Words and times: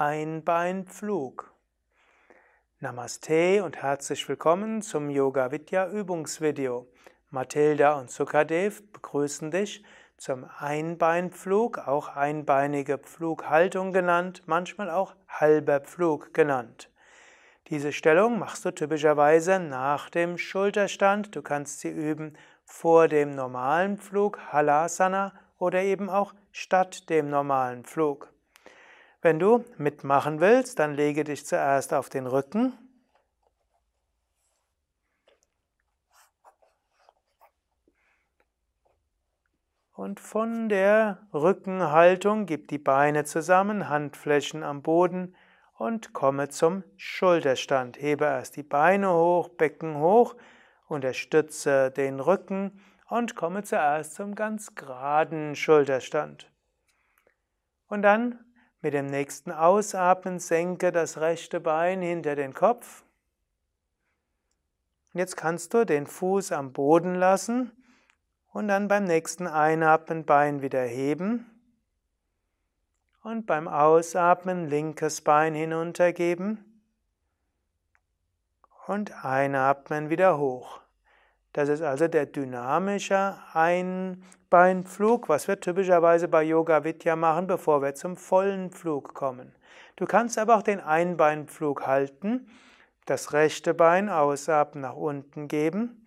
Einbeinpflug. 0.00 1.52
Namaste 2.78 3.62
und 3.62 3.76
herzlich 3.82 4.26
willkommen 4.30 4.80
zum 4.80 5.10
Yoga 5.10 5.52
Vidya 5.52 5.90
Übungsvideo. 5.90 6.86
Mathilda 7.28 7.98
und 7.98 8.10
Sukadev 8.10 8.82
begrüßen 8.94 9.50
dich 9.50 9.84
zum 10.16 10.46
Einbeinpflug, 10.56 11.86
auch 11.86 12.16
einbeinige 12.16 12.96
Pflughaltung 12.96 13.92
genannt, 13.92 14.44
manchmal 14.46 14.88
auch 14.88 15.16
halber 15.28 15.80
Pflug 15.80 16.32
genannt. 16.32 16.90
Diese 17.68 17.92
Stellung 17.92 18.38
machst 18.38 18.64
du 18.64 18.70
typischerweise 18.70 19.60
nach 19.60 20.08
dem 20.08 20.38
Schulterstand. 20.38 21.36
Du 21.36 21.42
kannst 21.42 21.80
sie 21.80 21.90
üben 21.90 22.38
vor 22.64 23.06
dem 23.06 23.34
normalen 23.34 23.98
Pflug, 23.98 24.40
Halasana, 24.50 25.34
oder 25.58 25.82
eben 25.82 26.08
auch 26.08 26.32
statt 26.52 27.10
dem 27.10 27.28
normalen 27.28 27.84
Flug. 27.84 28.32
Wenn 29.22 29.38
du 29.38 29.64
mitmachen 29.76 30.40
willst, 30.40 30.78
dann 30.78 30.94
lege 30.94 31.24
dich 31.24 31.44
zuerst 31.44 31.92
auf 31.92 32.08
den 32.08 32.26
Rücken. 32.26 32.72
Und 39.92 40.18
von 40.18 40.70
der 40.70 41.28
Rückenhaltung 41.34 42.46
gib 42.46 42.68
die 42.68 42.78
Beine 42.78 43.24
zusammen, 43.24 43.90
Handflächen 43.90 44.62
am 44.62 44.80
Boden 44.80 45.36
und 45.76 46.14
komme 46.14 46.48
zum 46.48 46.84
Schulterstand. 46.96 48.00
Hebe 48.00 48.24
erst 48.24 48.56
die 48.56 48.62
Beine 48.62 49.12
hoch, 49.12 49.50
Becken 49.50 49.98
hoch, 49.98 50.34
unterstütze 50.88 51.90
den 51.90 52.20
Rücken 52.20 52.80
und 53.10 53.36
komme 53.36 53.62
zuerst 53.64 54.14
zum 54.14 54.34
ganz 54.34 54.74
geraden 54.74 55.54
Schulterstand. 55.54 56.50
Und 57.86 58.00
dann 58.00 58.38
mit 58.82 58.94
dem 58.94 59.06
nächsten 59.06 59.52
Ausatmen 59.52 60.38
senke 60.38 60.92
das 60.92 61.18
rechte 61.18 61.60
Bein 61.60 62.00
hinter 62.00 62.34
den 62.34 62.54
Kopf. 62.54 63.02
Jetzt 65.12 65.36
kannst 65.36 65.74
du 65.74 65.84
den 65.84 66.06
Fuß 66.06 66.52
am 66.52 66.72
Boden 66.72 67.14
lassen 67.14 67.72
und 68.52 68.68
dann 68.68 68.88
beim 68.88 69.04
nächsten 69.04 69.46
Einatmen 69.46 70.24
Bein 70.24 70.62
wieder 70.62 70.82
heben 70.82 71.46
und 73.22 73.46
beim 73.46 73.68
Ausatmen 73.68 74.68
linkes 74.68 75.20
Bein 75.20 75.54
hinuntergeben 75.54 76.64
und 78.86 79.24
einatmen 79.24 80.10
wieder 80.10 80.38
hoch. 80.38 80.80
Das 81.52 81.68
ist 81.68 81.82
also 81.82 82.06
der 82.06 82.26
dynamische 82.26 83.36
Einbeinflug, 83.54 85.28
was 85.28 85.48
wir 85.48 85.58
typischerweise 85.58 86.28
bei 86.28 86.44
Yoga 86.44 86.84
Vidya 86.84 87.16
machen, 87.16 87.48
bevor 87.48 87.82
wir 87.82 87.94
zum 87.94 88.16
vollen 88.16 88.70
Flug 88.70 89.14
kommen. 89.14 89.52
Du 89.96 90.06
kannst 90.06 90.38
aber 90.38 90.56
auch 90.56 90.62
den 90.62 90.80
Einbeinflug 90.80 91.86
halten, 91.88 92.46
das 93.04 93.32
rechte 93.32 93.74
Bein 93.74 94.08
ausatmen 94.08 94.82
nach 94.82 94.94
unten 94.94 95.48
geben. 95.48 96.06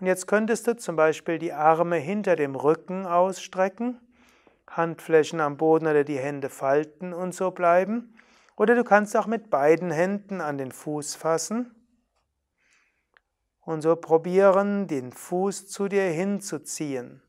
Und 0.00 0.06
jetzt 0.06 0.26
könntest 0.26 0.66
du 0.66 0.76
zum 0.76 0.96
Beispiel 0.96 1.38
die 1.38 1.52
Arme 1.52 1.96
hinter 1.96 2.34
dem 2.34 2.54
Rücken 2.54 3.04
ausstrecken, 3.04 4.00
Handflächen 4.70 5.40
am 5.40 5.58
Boden 5.58 5.86
oder 5.86 6.04
die 6.04 6.18
Hände 6.18 6.48
falten 6.48 7.12
und 7.12 7.34
so 7.34 7.50
bleiben. 7.50 8.14
Oder 8.56 8.74
du 8.74 8.84
kannst 8.84 9.16
auch 9.16 9.26
mit 9.26 9.50
beiden 9.50 9.90
Händen 9.90 10.40
an 10.40 10.56
den 10.56 10.72
Fuß 10.72 11.14
fassen 11.14 11.74
und 13.68 13.82
so 13.82 13.96
probieren, 13.96 14.86
den 14.86 15.12
Fuß 15.12 15.68
zu 15.68 15.88
dir 15.88 16.04
hinzuziehen. 16.04 17.20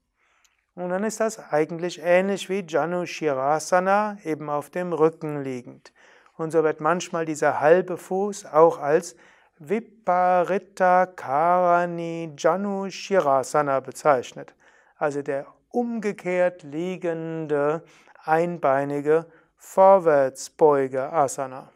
Und 0.73 0.87
dann 0.87 1.03
ist 1.03 1.19
das 1.19 1.37
eigentlich 1.37 1.99
ähnlich 2.01 2.47
wie 2.47 2.63
Janu 2.65 3.05
Shirasana, 3.05 4.19
eben 4.23 4.49
auf 4.49 4.69
dem 4.69 4.93
Rücken 4.93 5.43
liegend. 5.43 5.91
Und 6.37 6.51
so 6.51 6.63
wird 6.63 6.79
manchmal 6.79 7.25
dieser 7.25 7.59
halbe 7.59 7.97
Fuß 7.97 8.45
auch 8.45 8.79
als 8.79 9.17
Viparita 9.57 11.07
Karani 11.07 12.33
Janu 12.37 12.89
Shirasana 12.89 13.81
bezeichnet. 13.81 14.55
Also 14.95 15.21
der 15.21 15.45
umgekehrt 15.71 16.63
liegende, 16.63 17.83
einbeinige 18.23 19.25
Vorwärtsbeuge 19.57 21.11
Asana. 21.11 21.69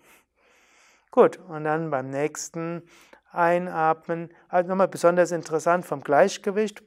Gut, 1.12 1.38
und 1.50 1.66
dann 1.66 1.91
beim 1.91 2.09
nächsten 2.09 2.81
Einatmen. 3.33 4.29
Also 4.47 4.69
nochmal 4.69 4.88
besonders 4.88 5.31
interessant 5.31 5.85
vom 5.85 6.01
Gleichgewicht. 6.01 6.83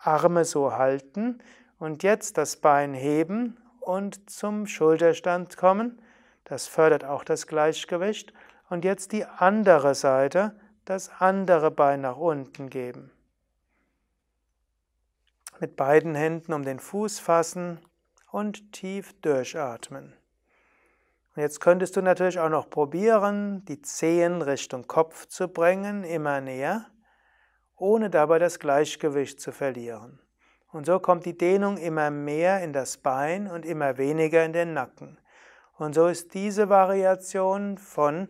Arme 0.00 0.44
so 0.44 0.72
halten 0.72 1.38
und 1.78 2.02
jetzt 2.02 2.38
das 2.38 2.56
Bein 2.56 2.94
heben 2.94 3.58
und 3.80 4.30
zum 4.30 4.66
Schulterstand 4.66 5.56
kommen. 5.56 6.00
Das 6.44 6.66
fördert 6.66 7.04
auch 7.04 7.24
das 7.24 7.46
Gleichgewicht. 7.46 8.32
Und 8.68 8.84
jetzt 8.84 9.12
die 9.12 9.24
andere 9.24 9.94
Seite, 9.94 10.54
das 10.84 11.10
andere 11.20 11.70
Bein 11.70 12.02
nach 12.02 12.16
unten 12.16 12.70
geben. 12.70 13.10
Mit 15.58 15.76
beiden 15.76 16.14
Händen 16.14 16.52
um 16.52 16.64
den 16.64 16.78
Fuß 16.78 17.18
fassen 17.18 17.80
und 18.30 18.72
tief 18.72 19.12
durchatmen. 19.20 20.14
Jetzt 21.40 21.60
könntest 21.60 21.96
du 21.96 22.02
natürlich 22.02 22.38
auch 22.38 22.50
noch 22.50 22.68
probieren, 22.68 23.64
die 23.64 23.80
Zehen 23.80 24.42
Richtung 24.42 24.86
Kopf 24.86 25.24
zu 25.24 25.48
bringen, 25.48 26.04
immer 26.04 26.42
näher, 26.42 26.84
ohne 27.76 28.10
dabei 28.10 28.38
das 28.38 28.58
Gleichgewicht 28.58 29.40
zu 29.40 29.50
verlieren. 29.50 30.20
Und 30.70 30.84
so 30.84 31.00
kommt 31.00 31.24
die 31.24 31.38
Dehnung 31.38 31.78
immer 31.78 32.10
mehr 32.10 32.62
in 32.62 32.74
das 32.74 32.98
Bein 32.98 33.46
und 33.46 33.64
immer 33.64 33.96
weniger 33.96 34.44
in 34.44 34.52
den 34.52 34.74
Nacken. 34.74 35.18
Und 35.78 35.94
so 35.94 36.08
ist 36.08 36.34
diese 36.34 36.68
Variation 36.68 37.78
von 37.78 38.28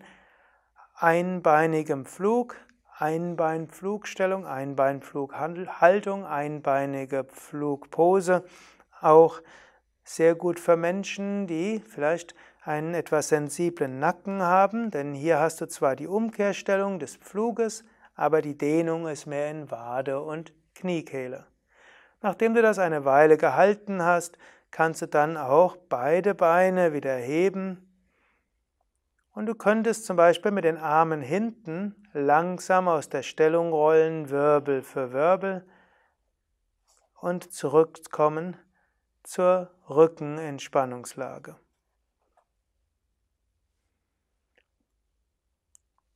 einbeinigem 0.95 2.07
Flug, 2.07 2.55
Einbeinflugstellung, 2.97 4.47
Einbeinflughaltung, 4.47 6.25
einbeinige 6.25 7.25
Flugpose 7.25 8.45
auch 9.01 9.41
sehr 10.15 10.35
gut 10.35 10.59
für 10.59 10.77
Menschen, 10.77 11.47
die 11.47 11.81
vielleicht 11.87 12.35
einen 12.63 12.95
etwas 12.95 13.29
sensiblen 13.29 14.01
Nacken 14.01 14.43
haben, 14.43 14.91
denn 14.91 15.15
hier 15.15 15.39
hast 15.39 15.61
du 15.61 15.69
zwar 15.69 15.95
die 15.95 16.09
Umkehrstellung 16.09 16.99
des 16.99 17.17
Pfluges, 17.17 17.85
aber 18.17 18.43
die 18.43 18.59
Dehnung 18.59 19.07
ist 19.07 19.27
mehr 19.27 19.51
in 19.53 19.71
Wade 19.71 20.21
und 20.21 20.53
Kniekehle. 20.75 21.47
Nachdem 22.23 22.55
du 22.55 22.61
das 22.61 22.81
eine 22.81 23.05
Weile 23.05 23.37
gehalten 23.37 24.03
hast, 24.03 24.37
kannst 24.73 25.01
du 25.01 25.07
dann 25.07 25.37
auch 25.37 25.77
beide 25.77 26.35
Beine 26.35 26.93
wieder 26.93 27.15
heben 27.15 27.89
und 29.33 29.47
du 29.47 29.55
könntest 29.55 30.07
zum 30.07 30.17
Beispiel 30.17 30.51
mit 30.51 30.65
den 30.65 30.77
Armen 30.77 31.23
hinten 31.23 31.95
langsam 32.13 32.89
aus 32.89 33.09
der 33.09 33.23
Stellung 33.23 33.73
rollen, 33.73 34.29
Wirbel 34.29 34.83
für 34.83 35.13
Wirbel 35.13 35.65
und 37.21 37.53
zurückkommen 37.53 38.57
zur 39.23 39.71
Rückenentspannungslage. 39.89 41.57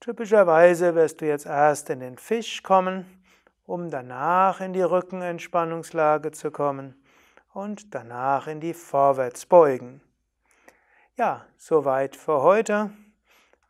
Typischerweise 0.01 0.95
wirst 0.95 1.21
du 1.23 1.27
jetzt 1.27 1.47
erst 1.47 1.89
in 1.89 2.01
den 2.01 2.19
Fisch 2.19 2.63
kommen, 2.63 3.25
um 3.65 3.91
danach 3.91 4.61
in 4.61 4.75
die 4.75 4.83
Rückenentspannungslage 4.83 6.31
zu 6.33 6.51
kommen 6.51 6.95
und 7.55 7.95
danach 7.95 8.47
in 8.47 8.61
die 8.61 8.75
Vorwärtsbeugen. 8.75 10.03
Ja, 11.17 11.47
soweit 11.57 12.17
für 12.17 12.43
heute. 12.43 12.91